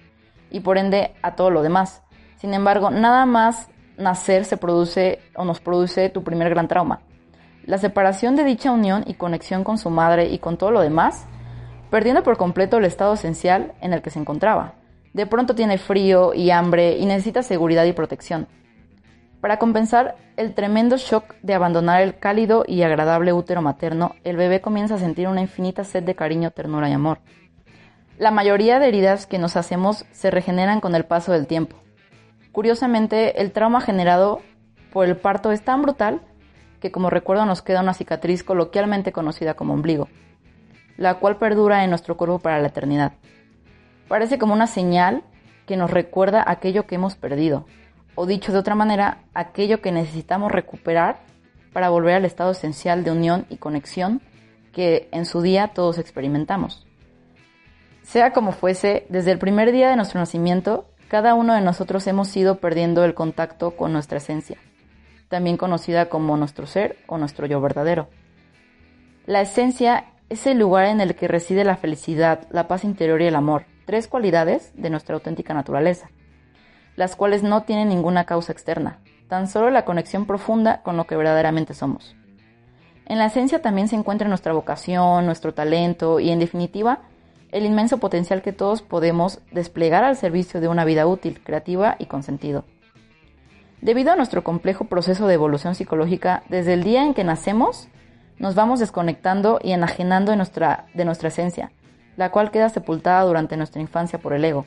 y 0.49 0.61
por 0.61 0.77
ende 0.77 1.15
a 1.21 1.35
todo 1.35 1.51
lo 1.51 1.63
demás. 1.63 2.01
Sin 2.37 2.53
embargo, 2.53 2.89
nada 2.89 3.25
más 3.25 3.67
nacer 3.97 4.45
se 4.45 4.55
produce 4.55 5.19
o 5.35 5.43
nos 5.43 5.59
produce 5.59 6.07
tu 6.07 6.23
primer 6.23 6.49
gran 6.49 6.69
trauma, 6.69 7.01
la 7.65 7.77
separación 7.77 8.37
de 8.37 8.45
dicha 8.45 8.71
unión 8.71 9.03
y 9.05 9.15
conexión 9.15 9.65
con 9.65 9.77
su 9.77 9.89
madre 9.89 10.29
y 10.29 10.39
con 10.39 10.57
todo 10.57 10.71
lo 10.71 10.79
demás, 10.79 11.27
perdiendo 11.89 12.23
por 12.23 12.37
completo 12.37 12.77
el 12.77 12.85
estado 12.85 13.15
esencial 13.15 13.73
en 13.81 13.91
el 13.91 14.01
que 14.01 14.11
se 14.11 14.19
encontraba. 14.19 14.75
De 15.13 15.25
pronto 15.25 15.55
tiene 15.55 15.77
frío 15.77 16.33
y 16.33 16.51
hambre 16.51 16.97
y 16.97 17.05
necesita 17.05 17.43
seguridad 17.43 17.85
y 17.85 17.93
protección. 17.93 18.47
Para 19.41 19.57
compensar 19.57 20.15
el 20.37 20.53
tremendo 20.53 20.97
shock 20.97 21.35
de 21.41 21.53
abandonar 21.53 22.01
el 22.01 22.19
cálido 22.19 22.63
y 22.67 22.83
agradable 22.83 23.33
útero 23.33 23.61
materno, 23.61 24.15
el 24.23 24.37
bebé 24.37 24.61
comienza 24.61 24.95
a 24.95 24.99
sentir 24.99 25.27
una 25.27 25.41
infinita 25.41 25.83
sed 25.83 26.03
de 26.03 26.15
cariño, 26.15 26.51
ternura 26.51 26.89
y 26.89 26.93
amor. 26.93 27.19
La 28.19 28.29
mayoría 28.29 28.77
de 28.79 28.87
heridas 28.87 29.25
que 29.25 29.39
nos 29.39 29.57
hacemos 29.57 30.05
se 30.11 30.29
regeneran 30.29 30.79
con 30.79 30.93
el 30.93 31.05
paso 31.05 31.31
del 31.31 31.47
tiempo. 31.47 31.75
Curiosamente, 32.51 33.41
el 33.41 33.51
trauma 33.51 33.81
generado 33.81 34.41
por 34.93 35.07
el 35.07 35.17
parto 35.17 35.51
es 35.51 35.63
tan 35.63 35.81
brutal 35.81 36.21
que 36.79 36.91
como 36.91 37.09
recuerdo 37.09 37.45
nos 37.45 37.61
queda 37.61 37.81
una 37.81 37.95
cicatriz 37.95 38.43
coloquialmente 38.43 39.11
conocida 39.11 39.55
como 39.55 39.73
ombligo, 39.73 40.07
la 40.97 41.15
cual 41.15 41.37
perdura 41.37 41.83
en 41.83 41.89
nuestro 41.89 42.15
cuerpo 42.15 42.39
para 42.39 42.59
la 42.59 42.67
eternidad. 42.67 43.13
Parece 44.11 44.37
como 44.37 44.53
una 44.53 44.67
señal 44.67 45.23
que 45.65 45.77
nos 45.77 45.89
recuerda 45.89 46.43
aquello 46.45 46.85
que 46.85 46.95
hemos 46.95 47.15
perdido, 47.15 47.65
o 48.13 48.25
dicho 48.25 48.51
de 48.51 48.57
otra 48.57 48.75
manera, 48.75 49.19
aquello 49.33 49.79
que 49.81 49.93
necesitamos 49.93 50.51
recuperar 50.51 51.21
para 51.71 51.87
volver 51.87 52.15
al 52.15 52.25
estado 52.25 52.51
esencial 52.51 53.05
de 53.05 53.11
unión 53.11 53.45
y 53.47 53.55
conexión 53.55 54.21
que 54.73 55.07
en 55.13 55.25
su 55.25 55.41
día 55.41 55.69
todos 55.69 55.97
experimentamos. 55.97 56.85
Sea 58.01 58.33
como 58.33 58.51
fuese, 58.51 59.05
desde 59.07 59.31
el 59.31 59.39
primer 59.39 59.71
día 59.71 59.89
de 59.89 59.95
nuestro 59.95 60.19
nacimiento, 60.19 60.87
cada 61.07 61.33
uno 61.33 61.53
de 61.53 61.61
nosotros 61.61 62.05
hemos 62.05 62.35
ido 62.35 62.55
perdiendo 62.55 63.05
el 63.05 63.13
contacto 63.13 63.77
con 63.77 63.93
nuestra 63.93 64.17
esencia, 64.17 64.57
también 65.29 65.55
conocida 65.55 66.09
como 66.09 66.35
nuestro 66.35 66.67
ser 66.67 66.97
o 67.07 67.17
nuestro 67.17 67.45
yo 67.45 67.61
verdadero. 67.61 68.09
La 69.25 69.39
esencia 69.39 70.07
es 70.27 70.47
el 70.47 70.59
lugar 70.59 70.87
en 70.87 70.99
el 70.99 71.15
que 71.15 71.29
reside 71.29 71.63
la 71.63 71.77
felicidad, 71.77 72.45
la 72.51 72.67
paz 72.67 72.83
interior 72.83 73.21
y 73.21 73.27
el 73.27 73.35
amor, 73.35 73.70
tres 73.85 74.07
cualidades 74.07 74.71
de 74.75 74.89
nuestra 74.89 75.15
auténtica 75.15 75.53
naturaleza, 75.53 76.09
las 76.95 77.15
cuales 77.15 77.43
no 77.43 77.63
tienen 77.63 77.89
ninguna 77.89 78.25
causa 78.25 78.51
externa, 78.51 78.99
tan 79.27 79.47
solo 79.47 79.69
la 79.69 79.85
conexión 79.85 80.25
profunda 80.25 80.81
con 80.83 80.97
lo 80.97 81.07
que 81.07 81.15
verdaderamente 81.15 81.73
somos. 81.73 82.15
En 83.05 83.17
la 83.17 83.25
esencia 83.25 83.61
también 83.61 83.87
se 83.87 83.95
encuentra 83.95 84.27
nuestra 84.27 84.53
vocación, 84.53 85.25
nuestro 85.25 85.53
talento 85.53 86.19
y, 86.19 86.31
en 86.31 86.39
definitiva, 86.39 86.99
el 87.51 87.65
inmenso 87.65 87.97
potencial 87.97 88.41
que 88.41 88.53
todos 88.53 88.81
podemos 88.81 89.39
desplegar 89.51 90.03
al 90.03 90.15
servicio 90.15 90.61
de 90.61 90.67
una 90.67 90.85
vida 90.85 91.05
útil, 91.05 91.41
creativa 91.43 91.95
y 91.99 92.05
con 92.05 92.23
sentido. 92.23 92.63
Debido 93.81 94.11
a 94.11 94.15
nuestro 94.15 94.43
complejo 94.43 94.85
proceso 94.85 95.27
de 95.27 95.33
evolución 95.33 95.75
psicológica, 95.75 96.43
desde 96.49 96.73
el 96.73 96.83
día 96.83 97.03
en 97.03 97.13
que 97.13 97.23
nacemos, 97.23 97.89
nos 98.37 98.55
vamos 98.55 98.79
desconectando 98.79 99.59
y 99.61 99.71
enajenando 99.71 100.31
de 100.31 100.37
nuestra, 100.37 100.85
de 100.93 101.03
nuestra 101.03 101.29
esencia, 101.29 101.71
la 102.17 102.31
cual 102.31 102.51
queda 102.51 102.69
sepultada 102.69 103.23
durante 103.23 103.57
nuestra 103.57 103.81
infancia 103.81 104.19
por 104.19 104.33
el 104.33 104.45
ego. 104.45 104.65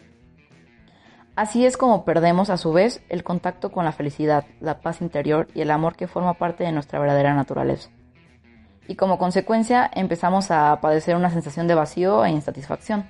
Así 1.37 1.67
es 1.67 1.77
como 1.77 2.05
perdemos 2.05 2.51
a 2.51 2.57
su 2.57 2.73
vez 2.73 3.03
el 3.09 3.25
contacto 3.25 3.73
con 3.73 3.85
la 3.85 3.93
felicidad, 3.93 4.45
la 4.61 4.81
paz 4.81 5.01
interior 5.01 5.49
y 5.55 5.63
el 5.63 5.71
amor 5.71 5.97
que 5.97 6.07
forma 6.07 6.35
parte 6.35 6.65
de 6.65 6.73
nuestra 6.73 6.99
verdadera 6.99 7.35
naturaleza 7.35 7.91
y 8.87 8.97
como 8.97 9.19
consecuencia 9.19 9.91
empezamos 9.95 10.51
a 10.51 10.79
padecer 10.81 11.17
una 11.17 11.31
sensación 11.31 11.67
de 11.67 11.75
vacío 11.75 12.25
e 12.25 12.31
insatisfacción. 12.31 13.09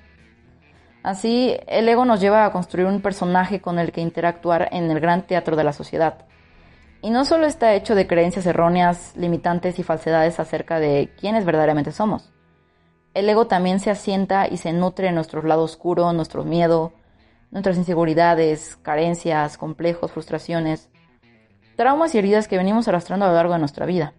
Así, 1.03 1.55
el 1.67 1.87
ego 1.87 2.05
nos 2.05 2.19
lleva 2.19 2.45
a 2.45 2.51
construir 2.51 2.87
un 2.87 3.01
personaje 3.01 3.61
con 3.61 3.77
el 3.77 3.91
que 3.91 4.01
interactuar 4.01 4.69
en 4.71 4.89
el 4.89 4.99
gran 4.99 5.27
teatro 5.27 5.55
de 5.55 5.63
la 5.63 5.73
sociedad. 5.73 6.25
Y 7.01 7.11
no 7.11 7.25
solo 7.25 7.45
está 7.45 7.75
hecho 7.75 7.93
de 7.93 8.07
creencias 8.07 8.47
erróneas, 8.47 9.13
limitantes 9.15 9.77
y 9.77 9.83
falsedades 9.83 10.39
acerca 10.39 10.79
de 10.79 11.13
quiénes 11.19 11.45
verdaderamente 11.45 11.91
somos. 11.91 12.33
El 13.15 13.29
ego 13.29 13.47
también 13.47 13.79
se 13.79 13.89
asienta 13.89 14.45
y 14.45 14.57
se 14.57 14.73
nutre 14.73 15.07
en 15.07 15.15
nuestro 15.15 15.41
lado 15.41 15.63
oscuro, 15.63 16.11
nuestro 16.11 16.43
miedo, 16.43 16.91
nuestras 17.49 17.77
inseguridades, 17.77 18.75
carencias, 18.81 19.57
complejos, 19.57 20.11
frustraciones, 20.11 20.89
traumas 21.77 22.13
y 22.13 22.17
heridas 22.17 22.49
que 22.49 22.57
venimos 22.57 22.89
arrastrando 22.89 23.25
a 23.25 23.29
lo 23.29 23.35
largo 23.35 23.53
de 23.53 23.59
nuestra 23.59 23.85
vida. 23.85 24.13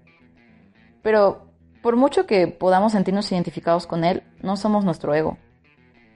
Pero 1.03 1.47
por 1.83 1.97
mucho 1.97 2.27
que 2.27 2.49
podamos 2.49 2.93
sentirnos 2.93 3.31
identificados 3.31 3.87
con 3.87 4.03
él, 4.03 4.23
no 4.41 4.57
somos 4.57 4.83
nuestro 4.87 5.15
ego. 5.15 5.37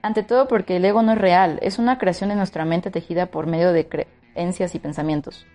Ante 0.01 0.23
todo 0.23 0.47
porque 0.47 0.77
el 0.77 0.85
ego 0.85 1.03
no 1.03 1.11
es 1.11 1.19
real, 1.19 1.59
es 1.61 1.77
una 1.77 1.99
creación 1.99 2.31
de 2.31 2.35
nuestra 2.35 2.65
mente 2.65 2.89
tejida 2.89 3.27
por 3.27 3.45
medio 3.45 3.73
de 3.73 3.87
creencias 3.87 4.73
y 4.73 4.79
pensamientos. 4.79 5.45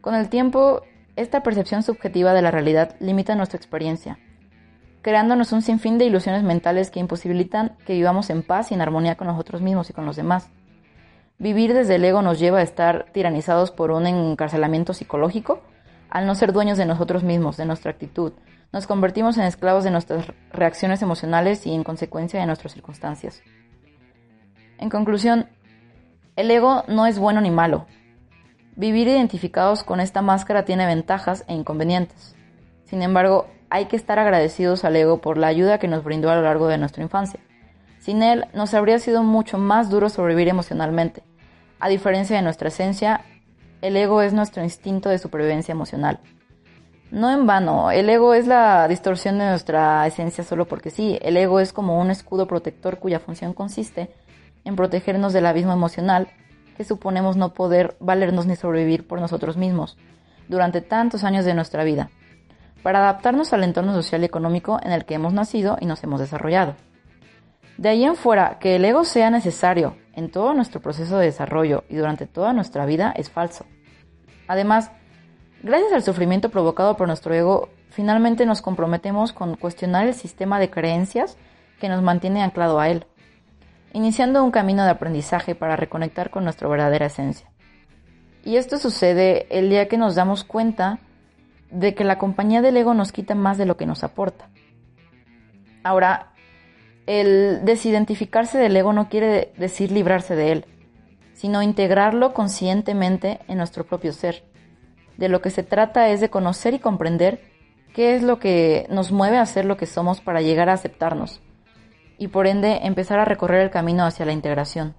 Con 0.00 0.14
el 0.14 0.30
tiempo, 0.30 0.80
esta 1.16 1.42
percepción 1.42 1.82
subjetiva 1.82 2.32
de 2.32 2.40
la 2.40 2.50
realidad 2.50 2.96
limita 2.98 3.34
nuestra 3.34 3.58
experiencia, 3.58 4.18
creándonos 5.08 5.52
un 5.52 5.62
sinfín 5.62 5.96
de 5.96 6.04
ilusiones 6.04 6.42
mentales 6.42 6.90
que 6.90 7.00
imposibilitan 7.00 7.76
que 7.86 7.94
vivamos 7.94 8.28
en 8.28 8.42
paz 8.42 8.70
y 8.70 8.74
en 8.74 8.82
armonía 8.82 9.14
con 9.16 9.26
nosotros 9.26 9.62
mismos 9.62 9.88
y 9.88 9.94
con 9.94 10.04
los 10.04 10.16
demás. 10.16 10.50
Vivir 11.38 11.72
desde 11.72 11.94
el 11.94 12.04
ego 12.04 12.20
nos 12.20 12.38
lleva 12.38 12.58
a 12.58 12.62
estar 12.62 13.06
tiranizados 13.12 13.70
por 13.70 13.90
un 13.90 14.06
encarcelamiento 14.06 14.92
psicológico 14.92 15.62
al 16.10 16.26
no 16.26 16.34
ser 16.34 16.52
dueños 16.52 16.76
de 16.76 16.84
nosotros 16.84 17.22
mismos, 17.22 17.56
de 17.56 17.64
nuestra 17.64 17.90
actitud, 17.90 18.34
nos 18.70 18.86
convertimos 18.86 19.38
en 19.38 19.44
esclavos 19.44 19.82
de 19.82 19.90
nuestras 19.90 20.26
reacciones 20.52 21.00
emocionales 21.00 21.66
y 21.66 21.72
en 21.72 21.84
consecuencia 21.84 22.38
de 22.38 22.44
nuestras 22.44 22.74
circunstancias. 22.74 23.40
En 24.76 24.90
conclusión, 24.90 25.48
el 26.36 26.50
ego 26.50 26.84
no 26.86 27.06
es 27.06 27.18
bueno 27.18 27.40
ni 27.40 27.50
malo. 27.50 27.86
Vivir 28.76 29.08
identificados 29.08 29.84
con 29.84 30.00
esta 30.00 30.20
máscara 30.20 30.66
tiene 30.66 30.84
ventajas 30.84 31.46
e 31.48 31.54
inconvenientes. 31.54 32.36
Sin 32.84 33.00
embargo, 33.00 33.46
hay 33.70 33.86
que 33.86 33.96
estar 33.96 34.18
agradecidos 34.18 34.84
al 34.84 34.96
ego 34.96 35.20
por 35.20 35.38
la 35.38 35.48
ayuda 35.48 35.78
que 35.78 35.88
nos 35.88 36.04
brindó 36.04 36.30
a 36.30 36.36
lo 36.36 36.42
largo 36.42 36.68
de 36.68 36.78
nuestra 36.78 37.02
infancia. 37.02 37.40
Sin 38.00 38.22
él, 38.22 38.46
nos 38.54 38.74
habría 38.74 38.98
sido 38.98 39.22
mucho 39.22 39.58
más 39.58 39.90
duro 39.90 40.08
sobrevivir 40.08 40.48
emocionalmente. 40.48 41.22
A 41.80 41.88
diferencia 41.88 42.36
de 42.36 42.42
nuestra 42.42 42.68
esencia, 42.68 43.22
el 43.82 43.96
ego 43.96 44.22
es 44.22 44.32
nuestro 44.32 44.62
instinto 44.62 45.08
de 45.08 45.18
supervivencia 45.18 45.72
emocional. 45.72 46.20
No 47.10 47.30
en 47.30 47.46
vano, 47.46 47.90
el 47.90 48.08
ego 48.10 48.34
es 48.34 48.46
la 48.46 48.86
distorsión 48.88 49.38
de 49.38 49.46
nuestra 49.46 50.06
esencia 50.06 50.44
solo 50.44 50.66
porque 50.66 50.90
sí. 50.90 51.18
El 51.22 51.36
ego 51.36 51.60
es 51.60 51.72
como 51.72 52.00
un 52.00 52.10
escudo 52.10 52.46
protector 52.46 52.98
cuya 52.98 53.20
función 53.20 53.54
consiste 53.54 54.10
en 54.64 54.76
protegernos 54.76 55.32
del 55.32 55.46
abismo 55.46 55.72
emocional 55.72 56.28
que 56.76 56.84
suponemos 56.84 57.36
no 57.36 57.54
poder 57.54 57.96
valernos 57.98 58.46
ni 58.46 58.56
sobrevivir 58.56 59.06
por 59.06 59.20
nosotros 59.20 59.56
mismos 59.56 59.96
durante 60.48 60.80
tantos 60.80 61.24
años 61.24 61.44
de 61.44 61.54
nuestra 61.54 61.84
vida, 61.84 62.10
para 62.82 63.00
adaptarnos 63.00 63.52
al 63.52 63.64
entorno 63.64 63.92
social 63.92 64.22
y 64.22 64.26
económico 64.26 64.78
en 64.82 64.92
el 64.92 65.04
que 65.04 65.14
hemos 65.14 65.32
nacido 65.32 65.76
y 65.80 65.86
nos 65.86 66.02
hemos 66.04 66.20
desarrollado. 66.20 66.76
De 67.76 67.88
ahí 67.88 68.04
en 68.04 68.16
fuera, 68.16 68.58
que 68.58 68.76
el 68.76 68.84
ego 68.84 69.04
sea 69.04 69.30
necesario 69.30 69.96
en 70.14 70.30
todo 70.30 70.54
nuestro 70.54 70.80
proceso 70.80 71.18
de 71.18 71.26
desarrollo 71.26 71.84
y 71.88 71.96
durante 71.96 72.26
toda 72.26 72.52
nuestra 72.52 72.86
vida 72.86 73.12
es 73.16 73.30
falso. 73.30 73.66
Además, 74.48 74.90
Gracias 75.60 75.92
al 75.92 76.04
sufrimiento 76.04 76.50
provocado 76.50 76.96
por 76.96 77.08
nuestro 77.08 77.34
ego, 77.34 77.68
finalmente 77.90 78.46
nos 78.46 78.62
comprometemos 78.62 79.32
con 79.32 79.56
cuestionar 79.56 80.06
el 80.06 80.14
sistema 80.14 80.60
de 80.60 80.70
creencias 80.70 81.36
que 81.80 81.88
nos 81.88 82.00
mantiene 82.00 82.44
anclado 82.44 82.78
a 82.78 82.88
él, 82.88 83.06
iniciando 83.92 84.44
un 84.44 84.52
camino 84.52 84.84
de 84.84 84.90
aprendizaje 84.90 85.56
para 85.56 85.74
reconectar 85.74 86.30
con 86.30 86.44
nuestra 86.44 86.68
verdadera 86.68 87.06
esencia. 87.06 87.50
Y 88.44 88.54
esto 88.56 88.78
sucede 88.78 89.48
el 89.50 89.68
día 89.68 89.88
que 89.88 89.98
nos 89.98 90.14
damos 90.14 90.44
cuenta 90.44 91.00
de 91.70 91.94
que 91.94 92.04
la 92.04 92.18
compañía 92.18 92.62
del 92.62 92.76
ego 92.76 92.94
nos 92.94 93.12
quita 93.12 93.34
más 93.34 93.58
de 93.58 93.66
lo 93.66 93.76
que 93.76 93.86
nos 93.86 94.04
aporta. 94.04 94.48
Ahora, 95.82 96.32
el 97.06 97.64
desidentificarse 97.64 98.58
del 98.58 98.76
ego 98.76 98.92
no 98.92 99.08
quiere 99.08 99.52
decir 99.56 99.90
librarse 99.92 100.36
de 100.36 100.52
él, 100.52 100.64
sino 101.32 101.62
integrarlo 101.62 102.34
conscientemente 102.34 103.40
en 103.48 103.58
nuestro 103.58 103.84
propio 103.84 104.12
ser 104.12 104.44
de 105.18 105.28
lo 105.28 105.42
que 105.42 105.50
se 105.50 105.62
trata 105.62 106.08
es 106.08 106.20
de 106.20 106.30
conocer 106.30 106.72
y 106.72 106.78
comprender 106.78 107.42
qué 107.92 108.14
es 108.14 108.22
lo 108.22 108.38
que 108.38 108.86
nos 108.88 109.12
mueve 109.12 109.36
a 109.36 109.44
ser 109.44 109.64
lo 109.64 109.76
que 109.76 109.86
somos 109.86 110.20
para 110.20 110.40
llegar 110.40 110.70
a 110.70 110.74
aceptarnos 110.74 111.42
y 112.16 112.28
por 112.28 112.46
ende 112.46 112.80
empezar 112.84 113.18
a 113.18 113.24
recorrer 113.24 113.60
el 113.60 113.70
camino 113.70 114.04
hacia 114.04 114.24
la 114.24 114.32
integración. 114.32 114.94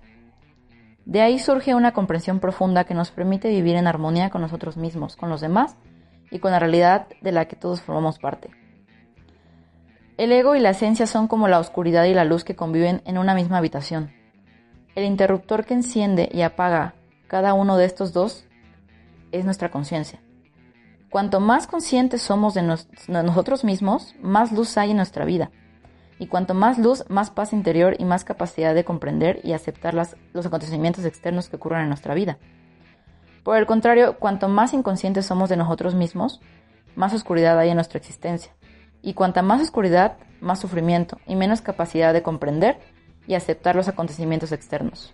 De 1.06 1.22
ahí 1.22 1.40
surge 1.40 1.74
una 1.74 1.94
comprensión 1.94 2.40
profunda 2.40 2.84
que 2.84 2.94
nos 2.94 3.12
permite 3.12 3.50
vivir 3.50 3.76
en 3.76 3.88
armonía 3.88 4.30
con 4.30 4.42
nosotros 4.42 4.78
mismos, 4.78 5.16
con 5.16 5.30
los 5.30 5.42
demás 5.42 5.76
y 6.32 6.40
con 6.40 6.52
la 6.52 6.60
realidad 6.60 7.08
de 7.22 7.32
la 7.32 7.46
que 7.46 7.56
todos 7.56 7.82
formamos 7.82 8.20
parte. 8.20 8.52
El 10.18 10.32
ego 10.32 10.56
y 10.56 10.60
la 10.60 10.72
esencia 10.72 11.08
son 11.08 11.28
como 11.28 11.48
la 11.48 11.60
oscuridad 11.60 12.04
y 12.04 12.14
la 12.14 12.26
luz 12.26 12.44
que 12.44 12.56
conviven 12.56 13.02
en 13.06 13.18
una 13.18 13.34
misma 13.34 13.58
habitación. 13.58 14.12
El 14.96 15.06
interruptor 15.06 15.66
que 15.66 15.74
enciende 15.74 16.30
y 16.32 16.42
apaga 16.42 16.94
cada 17.28 17.54
uno 17.54 17.78
de 17.78 17.86
estos 17.86 18.12
dos 18.12 18.46
es 19.32 19.46
nuestra 19.46 19.72
conciencia. 19.72 20.20
Cuanto 21.10 21.40
más 21.40 21.68
conscientes 21.68 22.22
somos 22.22 22.54
de, 22.54 22.62
nosotros 22.62 23.64
mismos, 23.64 24.14
más 24.22 24.52
luz 24.52 24.78
hay 24.78 24.92
en 24.92 24.98
nuestra 24.98 25.26
vida. 25.26 25.52
Y 26.20 26.28
cuanto 26.28 26.54
más 26.54 26.78
luz, 26.78 27.06
más 27.08 27.32
paz 27.32 27.54
interior 27.54 27.96
y 27.98 28.04
más 28.04 28.26
capacidad 28.26 28.76
de 28.76 28.84
comprender 28.84 29.40
y 29.44 29.54
aceptar 29.54 29.94
los 29.96 30.46
acontecimientos 30.46 31.06
externos 31.06 31.50
que 31.50 31.56
ocurren 31.56 31.84
en 31.84 31.88
nuestra 31.88 32.14
vida. 32.14 32.38
Por 33.44 33.58
el 33.58 33.66
contrario, 33.66 34.18
cuanto 34.18 34.48
más 34.48 34.74
inconscientes 34.74 35.26
somos 35.26 35.50
de 35.50 35.58
nosotros 35.58 35.96
mismos, 35.96 36.42
más 36.96 37.14
oscuridad 37.14 37.58
hay 37.58 37.70
en 37.70 37.76
nuestra 37.76 37.98
existencia. 37.98 38.54
Y 39.02 39.14
cuanta 39.14 39.42
más 39.42 39.62
oscuridad, 39.62 40.18
más 40.42 40.60
sufrimiento 40.60 41.20
y 41.26 41.36
menos 41.36 41.62
capacidad 41.62 42.14
de 42.14 42.22
comprender 42.22 42.80
y 43.28 43.36
aceptar 43.36 43.76
los 43.76 43.88
acontecimientos 43.88 44.52
externos. 44.52 45.14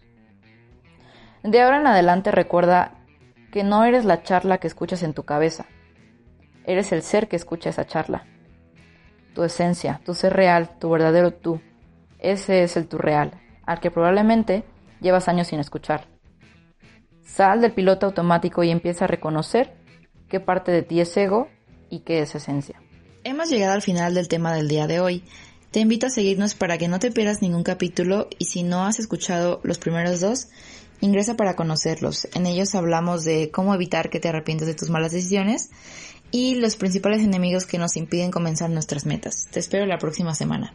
De 1.43 1.61
ahora 1.61 1.79
en 1.79 1.87
adelante 1.87 2.31
recuerda 2.31 2.93
que 3.51 3.63
no 3.63 3.83
eres 3.83 4.05
la 4.05 4.23
charla 4.23 4.57
que 4.57 4.67
escuchas 4.67 5.03
en 5.03 5.13
tu 5.13 5.23
cabeza, 5.23 5.65
eres 6.65 6.91
el 6.91 7.03
ser 7.03 7.27
que 7.27 7.35
escucha 7.35 7.69
esa 7.69 7.85
charla. 7.85 8.25
Tu 9.33 9.43
esencia, 9.43 10.01
tu 10.03 10.13
ser 10.13 10.33
real, 10.33 10.79
tu 10.79 10.89
verdadero 10.89 11.31
tú, 11.31 11.61
ese 12.19 12.63
es 12.63 12.77
el 12.77 12.87
tú 12.87 12.97
real, 12.97 13.39
al 13.65 13.79
que 13.79 13.91
probablemente 13.91 14.63
llevas 15.01 15.27
años 15.27 15.47
sin 15.47 15.59
escuchar. 15.59 16.14
Sal 17.25 17.61
del 17.61 17.73
piloto 17.73 18.05
automático 18.05 18.63
y 18.63 18.69
empieza 18.69 19.05
a 19.05 19.07
reconocer 19.07 19.73
qué 20.29 20.39
parte 20.39 20.71
de 20.71 20.83
ti 20.83 21.01
es 21.01 21.15
ego 21.17 21.49
y 21.89 21.99
qué 21.99 22.19
es 22.19 22.35
esencia. 22.35 22.81
Hemos 23.23 23.49
llegado 23.49 23.73
al 23.73 23.81
final 23.81 24.13
del 24.13 24.27
tema 24.27 24.53
del 24.53 24.67
día 24.67 24.87
de 24.87 24.99
hoy. 24.99 25.23
Te 25.71 25.79
invito 25.79 26.07
a 26.07 26.11
seguirnos 26.11 26.53
para 26.53 26.77
que 26.77 26.87
no 26.87 26.99
te 26.99 27.11
pierdas 27.11 27.41
ningún 27.41 27.63
capítulo 27.63 28.29
y 28.37 28.45
si 28.45 28.63
no 28.63 28.85
has 28.85 28.99
escuchado 28.99 29.59
los 29.63 29.79
primeros 29.79 30.21
dos, 30.21 30.47
ingresa 31.01 31.35
para 31.35 31.55
conocerlos. 31.55 32.27
En 32.35 32.45
ellos 32.45 32.75
hablamos 32.75 33.25
de 33.25 33.51
cómo 33.51 33.73
evitar 33.73 34.09
que 34.09 34.19
te 34.19 34.29
arrepientas 34.29 34.67
de 34.67 34.75
tus 34.75 34.89
malas 34.89 35.11
decisiones 35.11 35.71
y 36.31 36.55
los 36.55 36.77
principales 36.77 37.23
enemigos 37.23 37.65
que 37.65 37.77
nos 37.77 37.97
impiden 37.97 38.31
comenzar 38.31 38.69
nuestras 38.69 39.05
metas. 39.05 39.47
Te 39.51 39.59
espero 39.59 39.85
la 39.85 39.97
próxima 39.97 40.35
semana. 40.35 40.73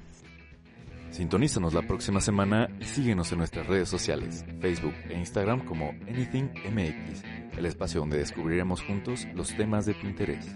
Sintonízanos 1.11 1.75
la 1.75 1.83
próxima 1.83 2.21
semana 2.21 2.69
y 2.81 2.85
síguenos 2.85 3.33
en 3.33 3.39
nuestras 3.39 3.67
redes 3.67 3.89
sociales, 3.89 4.45
Facebook 4.61 4.95
e 5.09 5.19
Instagram 5.19 5.65
como 5.65 5.91
AnythingMX, 6.09 7.25
el 7.59 7.67
espacio 7.67 8.01
donde 8.01 8.19
descubriremos 8.19 8.83
juntos 8.83 9.27
los 9.35 9.55
temas 9.57 9.87
de 9.87 9.95
tu 9.95 10.07
interés. 10.07 10.47